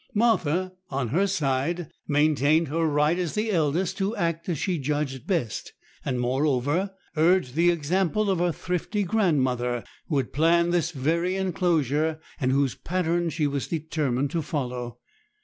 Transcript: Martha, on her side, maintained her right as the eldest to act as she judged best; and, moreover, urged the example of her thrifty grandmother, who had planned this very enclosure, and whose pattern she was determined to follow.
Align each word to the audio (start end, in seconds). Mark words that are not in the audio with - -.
Martha, 0.15 0.73
on 0.89 1.09
her 1.09 1.27
side, 1.27 1.91
maintained 2.07 2.69
her 2.69 2.87
right 2.87 3.19
as 3.19 3.35
the 3.35 3.51
eldest 3.51 3.99
to 3.99 4.15
act 4.15 4.49
as 4.49 4.57
she 4.57 4.79
judged 4.79 5.27
best; 5.27 5.73
and, 6.03 6.19
moreover, 6.19 6.89
urged 7.15 7.53
the 7.53 7.69
example 7.69 8.27
of 8.31 8.39
her 8.39 8.51
thrifty 8.51 9.03
grandmother, 9.03 9.83
who 10.07 10.17
had 10.17 10.33
planned 10.33 10.73
this 10.73 10.89
very 10.89 11.35
enclosure, 11.35 12.19
and 12.39 12.51
whose 12.51 12.73
pattern 12.73 13.29
she 13.29 13.45
was 13.45 13.67
determined 13.67 14.31
to 14.31 14.41
follow. 14.41 14.97